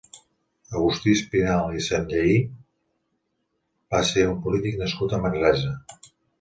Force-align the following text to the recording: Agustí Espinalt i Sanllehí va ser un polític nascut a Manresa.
Agustí 0.77 1.13
Espinalt 1.17 1.75
i 1.81 1.83
Sanllehí 1.89 2.39
va 3.95 4.03
ser 4.15 4.27
un 4.33 4.43
polític 4.49 4.83
nascut 4.83 5.17
a 5.21 5.25
Manresa. 5.29 5.79